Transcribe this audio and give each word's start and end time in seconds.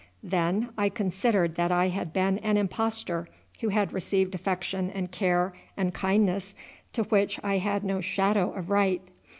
Then 0.23 0.69
I 0.79 0.89
considered 0.89 1.53
that 1.57 1.71
I 1.71 1.89
had 1.89 2.11
been 2.11 2.39
an 2.39 2.57
impostor 2.57 3.29
who 3.59 3.69
had 3.69 3.93
received 3.93 4.33
affection 4.33 4.89
and 4.89 5.11
care 5.11 5.53
and 5.77 5.93
kindness 5.93 6.55
to 6.93 7.03
which 7.03 7.39
I 7.43 7.59
had 7.59 7.83
no 7.83 8.01
shadow 8.01 8.51
of 8.51 8.71
right. 8.71 9.03